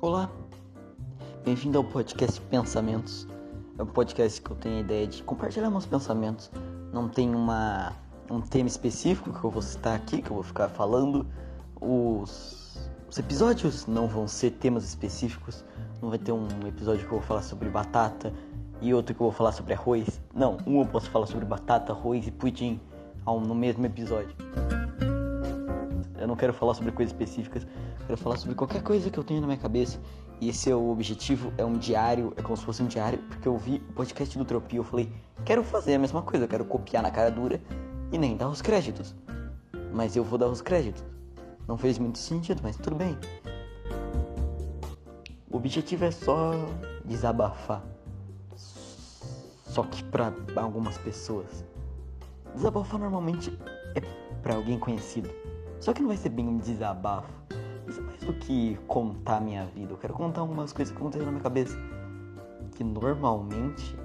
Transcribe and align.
Olá, 0.00 0.30
bem-vindo 1.44 1.76
ao 1.76 1.82
podcast 1.82 2.40
Pensamentos. 2.42 3.26
É 3.76 3.82
um 3.82 3.86
podcast 3.86 4.40
que 4.40 4.48
eu 4.48 4.54
tenho 4.54 4.76
a 4.76 4.80
ideia 4.80 5.08
de 5.08 5.24
compartilhar 5.24 5.68
meus 5.70 5.86
pensamentos. 5.86 6.52
Não 6.92 7.08
tem 7.08 7.34
uma, 7.34 7.92
um 8.30 8.40
tema 8.40 8.68
específico 8.68 9.32
que 9.32 9.44
eu 9.44 9.50
vou 9.50 9.60
citar 9.60 9.96
aqui, 9.96 10.22
que 10.22 10.30
eu 10.30 10.34
vou 10.34 10.44
ficar 10.44 10.68
falando. 10.68 11.26
Os, 11.80 12.88
os 13.10 13.18
episódios 13.18 13.88
não 13.88 14.06
vão 14.06 14.28
ser 14.28 14.52
temas 14.52 14.84
específicos. 14.84 15.64
Não 16.00 16.10
vai 16.10 16.18
ter 16.18 16.30
um 16.30 16.46
episódio 16.68 17.00
que 17.00 17.12
eu 17.12 17.18
vou 17.18 17.26
falar 17.26 17.42
sobre 17.42 17.68
batata 17.68 18.32
e 18.80 18.94
outro 18.94 19.12
que 19.16 19.20
eu 19.20 19.26
vou 19.26 19.32
falar 19.32 19.50
sobre 19.50 19.74
arroz. 19.74 20.20
Não, 20.32 20.58
um 20.64 20.80
eu 20.80 20.86
posso 20.86 21.10
falar 21.10 21.26
sobre 21.26 21.44
batata, 21.44 21.90
arroz 21.90 22.24
e 22.24 22.30
pudim 22.30 22.80
no 23.26 23.54
mesmo 23.54 23.84
episódio. 23.84 24.34
Eu 26.18 26.26
não 26.26 26.36
quero 26.36 26.52
falar 26.52 26.74
sobre 26.74 26.92
coisas 26.92 27.12
específicas, 27.12 27.66
quero 28.06 28.18
falar 28.18 28.36
sobre 28.36 28.54
qualquer 28.54 28.82
coisa 28.82 29.10
que 29.10 29.18
eu 29.18 29.24
tenho 29.24 29.40
na 29.40 29.46
minha 29.46 29.58
cabeça. 29.58 30.00
E 30.40 30.48
esse 30.48 30.70
é 30.70 30.74
o 30.74 30.90
objetivo, 30.90 31.52
é 31.58 31.64
um 31.64 31.74
diário, 31.74 32.32
é 32.36 32.42
como 32.42 32.56
se 32.56 32.64
fosse 32.64 32.82
um 32.82 32.86
diário, 32.86 33.18
porque 33.28 33.48
eu 33.48 33.56
vi 33.56 33.82
o 33.88 33.92
podcast 33.92 34.38
do 34.38 34.44
Tropia, 34.44 34.78
eu 34.78 34.84
falei, 34.84 35.12
quero 35.44 35.64
fazer 35.64 35.94
a 35.94 35.98
mesma 35.98 36.22
coisa, 36.22 36.44
eu 36.44 36.48
quero 36.48 36.64
copiar 36.64 37.02
na 37.02 37.10
cara 37.10 37.30
dura 37.30 37.60
e 38.12 38.18
nem 38.18 38.36
dar 38.36 38.48
os 38.48 38.62
créditos. 38.62 39.14
Mas 39.92 40.16
eu 40.16 40.22
vou 40.22 40.38
dar 40.38 40.46
os 40.48 40.60
créditos. 40.60 41.04
Não 41.66 41.76
fez 41.76 41.98
muito 41.98 42.18
sentido, 42.18 42.60
mas 42.62 42.76
tudo 42.76 42.96
bem. 42.96 43.18
O 45.50 45.56
objetivo 45.56 46.04
é 46.04 46.10
só 46.10 46.52
desabafar. 47.04 47.82
Só 48.54 49.82
que 49.82 50.02
para 50.04 50.32
algumas 50.56 50.96
pessoas. 50.98 51.64
Desabafar 52.54 53.00
normalmente 53.00 53.56
é 53.94 54.00
para 54.42 54.54
alguém 54.54 54.78
conhecido. 54.78 55.28
Só 55.80 55.92
que 55.92 56.00
não 56.00 56.08
vai 56.08 56.16
ser 56.16 56.30
bem 56.30 56.48
um 56.48 56.58
desabafo. 56.58 57.32
Isso 57.86 58.00
é 58.00 58.02
mais 58.02 58.20
do 58.22 58.32
que 58.34 58.78
contar 58.86 59.40
minha 59.40 59.64
vida. 59.66 59.92
Eu 59.92 59.96
quero 59.96 60.12
contar 60.12 60.40
algumas 60.40 60.72
coisas 60.72 60.92
que 60.92 60.98
aconteceram 60.98 61.26
na 61.26 61.32
minha 61.32 61.42
cabeça. 61.42 61.76
Que 62.74 62.84
normalmente 62.84 63.96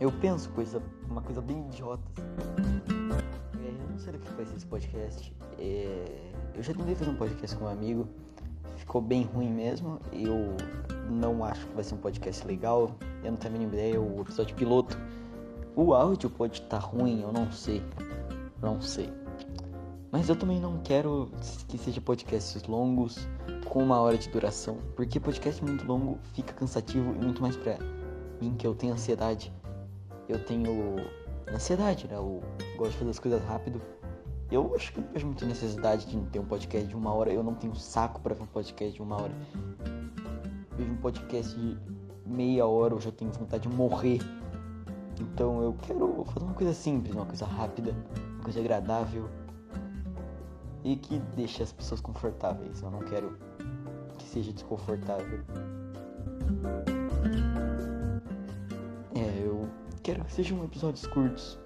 eu 0.00 0.12
penso 0.12 0.48
coisa, 0.50 0.80
uma 1.10 1.20
coisa 1.20 1.40
bem 1.40 1.60
idiota. 1.66 2.02
É, 2.16 3.68
eu 3.68 3.90
não 3.90 3.98
sei 3.98 4.12
do 4.12 4.18
que 4.20 4.32
vai 4.32 4.46
ser 4.46 4.56
esse 4.56 4.66
podcast. 4.66 5.34
É, 5.58 6.30
eu 6.54 6.62
já 6.62 6.72
tentei 6.72 6.94
fazer 6.94 7.10
um 7.10 7.16
podcast 7.16 7.56
com 7.56 7.64
um 7.64 7.68
amigo. 7.68 8.06
Ficou 8.76 9.00
bem 9.00 9.24
ruim 9.24 9.50
mesmo. 9.50 9.98
Eu 10.12 10.56
não 11.10 11.44
acho 11.44 11.66
que 11.66 11.74
vai 11.74 11.82
ser 11.82 11.94
um 11.94 11.98
podcast 11.98 12.46
legal. 12.46 12.94
Eu 13.24 13.32
não 13.32 13.38
tenho 13.38 13.54
a 13.54 13.58
mínima 13.58 13.74
ideia. 13.74 14.00
O 14.00 14.20
episódio 14.20 14.54
piloto. 14.54 14.96
O 15.74 15.94
áudio 15.94 16.30
pode 16.30 16.60
estar 16.60 16.78
tá 16.80 16.86
ruim, 16.86 17.22
eu 17.22 17.32
não 17.32 17.50
sei. 17.50 17.82
Não 18.62 18.80
sei. 18.80 19.12
Mas 20.10 20.28
eu 20.28 20.36
também 20.36 20.58
não 20.58 20.78
quero 20.78 21.30
que 21.68 21.76
seja 21.76 22.00
podcasts 22.00 22.62
longos 22.66 23.28
com 23.68 23.82
uma 23.82 24.00
hora 24.00 24.16
de 24.16 24.28
duração, 24.30 24.78
porque 24.96 25.20
podcast 25.20 25.62
muito 25.62 25.86
longo 25.86 26.18
fica 26.32 26.54
cansativo 26.54 27.14
e 27.14 27.18
muito 27.18 27.42
mais 27.42 27.56
pra 27.56 27.76
mim 28.40 28.54
que 28.56 28.66
eu 28.66 28.74
tenho 28.74 28.94
ansiedade. 28.94 29.52
Eu 30.26 30.42
tenho 30.42 30.96
ansiedade, 31.52 32.08
né? 32.08 32.16
Eu 32.16 32.42
gosto 32.78 32.92
de 32.92 32.98
fazer 32.98 33.10
as 33.10 33.18
coisas 33.18 33.44
rápido. 33.44 33.82
Eu 34.50 34.74
acho 34.74 34.94
que 34.94 35.00
não 35.00 35.08
vejo 35.12 35.26
muita 35.26 35.44
necessidade 35.44 36.06
de 36.06 36.18
ter 36.30 36.38
um 36.38 36.46
podcast 36.46 36.88
de 36.88 36.96
uma 36.96 37.12
hora. 37.12 37.30
Eu 37.30 37.42
não 37.42 37.54
tenho 37.54 37.74
saco 37.74 38.18
para 38.22 38.34
ver 38.34 38.44
um 38.44 38.46
podcast 38.46 38.94
de 38.94 39.02
uma 39.02 39.16
hora. 39.16 39.32
Vejo 40.74 40.90
um 40.90 40.96
podcast 40.96 41.54
de 41.54 41.76
meia 42.24 42.66
hora, 42.66 42.94
eu 42.94 43.00
já 43.00 43.12
tenho 43.12 43.30
vontade 43.30 43.68
de 43.68 43.76
morrer. 43.76 44.20
Então 45.20 45.62
eu 45.62 45.74
quero 45.82 46.24
fazer 46.24 46.46
uma 46.46 46.54
coisa 46.54 46.72
simples, 46.72 47.14
uma 47.14 47.26
coisa 47.26 47.44
rápida, 47.44 47.94
uma 48.36 48.44
coisa 48.44 48.60
agradável 48.60 49.28
e 50.84 50.96
que 50.96 51.18
deixe 51.36 51.62
as 51.62 51.72
pessoas 51.72 52.00
confortáveis. 52.00 52.82
Eu 52.82 52.90
não 52.90 53.00
quero 53.00 53.36
que 54.16 54.24
seja 54.24 54.52
desconfortável. 54.52 55.40
É, 59.14 59.46
eu 59.46 59.68
quero 60.02 60.24
que 60.24 60.32
sejam 60.32 60.64
episódios 60.64 61.06
curtos. 61.06 61.58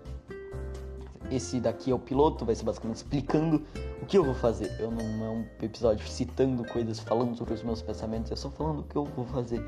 Esse 1.30 1.60
daqui 1.60 1.90
é 1.90 1.94
o 1.94 1.98
piloto, 1.98 2.44
vai 2.44 2.54
ser 2.54 2.64
basicamente 2.64 2.96
explicando 2.96 3.62
o 4.02 4.06
que 4.06 4.18
eu 4.18 4.24
vou 4.24 4.34
fazer. 4.34 4.70
Eu 4.78 4.90
não 4.90 5.00
é 5.00 5.30
um 5.30 5.46
episódio 5.62 6.06
citando 6.06 6.62
coisas, 6.64 6.98
falando 6.98 7.36
sobre 7.36 7.54
os 7.54 7.62
meus 7.62 7.80
pensamentos, 7.80 8.30
é 8.30 8.36
só 8.36 8.50
falando 8.50 8.80
o 8.80 8.82
que 8.82 8.96
eu 8.96 9.04
vou 9.04 9.24
fazer 9.26 9.64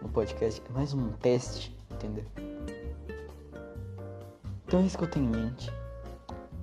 no 0.00 0.08
podcast. 0.08 0.62
É 0.68 0.72
mais 0.72 0.94
um 0.94 1.10
teste, 1.14 1.76
entendeu? 1.90 2.24
Então 4.66 4.80
é 4.80 4.86
isso 4.86 4.96
que 4.96 5.04
eu 5.04 5.10
tenho 5.10 5.26
em 5.26 5.30
mente. 5.30 5.72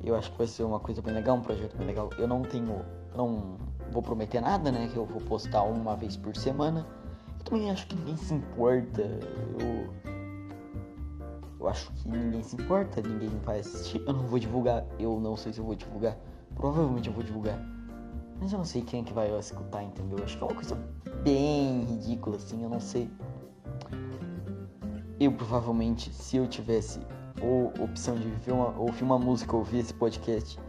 Eu 0.04 0.16
acho 0.16 0.32
que 0.32 0.38
vai 0.38 0.48
ser 0.48 0.64
uma 0.64 0.80
coisa 0.80 1.02
bem 1.02 1.14
legal, 1.14 1.38
um 1.38 1.42
projeto 1.42 1.78
bem 1.78 1.88
legal. 1.88 2.10
Eu 2.18 2.28
não 2.28 2.42
tenho. 2.42 2.84
Não 3.16 3.58
vou 3.92 4.02
prometer 4.02 4.42
nada, 4.42 4.72
né? 4.72 4.90
Que 4.92 4.98
eu 4.98 5.06
vou 5.06 5.22
postar 5.22 5.64
uma 5.64 5.96
vez 5.96 6.18
por 6.18 6.36
semana. 6.36 6.86
Eu 7.40 7.46
também 7.46 7.70
acho 7.70 7.88
que 7.88 7.96
ninguém 7.96 8.18
se 8.18 8.34
importa. 8.34 9.02
Eu. 9.02 10.02
Eu 11.60 11.68
acho 11.68 11.92
que 11.92 12.10
ninguém 12.10 12.42
se 12.42 12.56
importa, 12.56 13.02
ninguém 13.02 13.30
vai 13.46 13.60
assistir. 13.60 14.02
Eu 14.08 14.14
não 14.14 14.26
vou 14.26 14.40
divulgar. 14.40 14.84
Eu 14.98 15.20
não 15.20 15.38
sei 15.38 15.54
se 15.54 15.60
eu 15.60 15.66
vou 15.66 15.76
divulgar. 15.76 16.18
Provavelmente 16.56 17.08
eu 17.08 17.14
vou 17.14 17.24
divulgar. 17.24 17.60
Mas 18.40 18.52
eu 18.52 18.58
não 18.58 18.66
sei 18.66 18.82
quem 18.82 19.02
é 19.02 19.04
que 19.04 19.14
vai 19.14 19.30
escutar, 19.38 19.84
entendeu? 19.84 20.18
Eu 20.18 20.24
acho 20.24 20.36
que 20.36 20.44
é 20.44 20.48
uma 20.48 20.56
coisa 20.56 20.76
bem 21.24 21.84
ridícula, 21.84 22.38
assim, 22.38 22.64
eu 22.64 22.70
não 22.70 22.80
sei. 22.80 23.08
Eu 25.20 25.32
provavelmente, 25.34 26.12
se 26.12 26.38
eu 26.38 26.48
tivesse 26.48 27.00
ou 27.42 27.74
opção 27.84 28.16
de 28.16 28.28
ver 28.28 28.52
uma, 28.52 28.78
ouvir 28.78 29.04
uma 29.04 29.18
música, 29.18 29.56
ouvir 29.56 29.80
esse 29.80 29.94
podcast, 29.94 30.60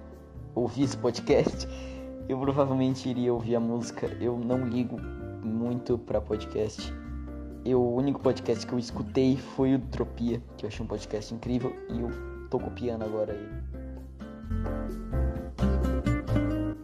ouvir 0.54 0.84
esse 0.84 0.96
podcast, 0.96 1.68
eu 2.28 2.38
provavelmente 2.38 3.08
iria 3.08 3.32
ouvir 3.32 3.56
a 3.56 3.60
música. 3.60 4.06
Eu 4.20 4.38
não 4.38 4.66
ligo 4.66 4.96
muito 5.42 5.98
para 5.98 6.20
podcast. 6.20 6.92
Eu, 7.64 7.80
o 7.80 7.94
único 7.94 8.20
podcast 8.20 8.66
que 8.66 8.72
eu 8.72 8.78
escutei 8.78 9.36
foi 9.36 9.74
o 9.74 9.78
Tropia, 9.78 10.42
que 10.56 10.64
eu 10.64 10.68
achei 10.68 10.84
um 10.84 10.88
podcast 10.88 11.32
incrível 11.32 11.74
e 11.88 12.00
eu 12.00 12.10
tô 12.48 12.58
copiando 12.58 13.02
agora 13.02 13.32
ele. 13.32 13.62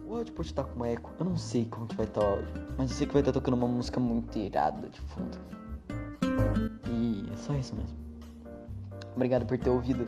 O 0.07 0.15
áudio 0.15 0.33
pode 0.33 0.47
estar 0.47 0.63
com 0.63 0.85
eco, 0.85 1.11
eu 1.19 1.25
não 1.25 1.35
sei 1.35 1.65
como 1.65 1.85
que 1.85 1.95
vai 1.95 2.05
estar 2.05 2.21
o 2.21 2.25
áudio, 2.25 2.47
mas 2.77 2.91
eu 2.91 2.97
sei 2.97 3.07
que 3.07 3.13
vai 3.13 3.21
estar 3.21 3.33
tocando 3.33 3.55
uma 3.55 3.67
música 3.67 3.99
muito 3.99 4.37
irada 4.37 4.87
de 4.87 5.01
fundo. 5.01 5.37
E 6.89 7.29
é 7.31 7.35
só 7.35 7.53
isso 7.55 7.75
mesmo. 7.75 8.08
Obrigado 9.19 9.45
por 9.45 9.57
ter 9.57 9.69
ouvido 9.69 10.07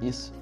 isso. 0.00 0.32